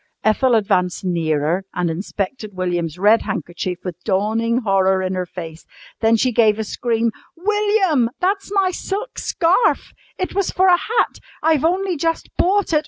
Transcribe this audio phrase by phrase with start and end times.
[0.23, 5.63] Ethel advanced nearer and inspected William's red handkerchief with dawning horror in her face.
[5.99, 7.11] Then she gave a scream.
[7.37, 9.93] "William, that's my silk scarf!
[10.17, 11.19] It was for a hat.
[11.43, 12.79] I've only just bought it.